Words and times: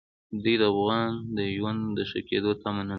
دوی 0.43 0.55
د 0.61 0.63
افغان 0.73 1.09
د 1.37 1.39
ژوند 1.55 1.81
د 1.97 1.99
ښه 2.09 2.19
کېدو 2.29 2.51
تمه 2.61 2.83
نه 2.87 2.87
لري. 2.87 2.89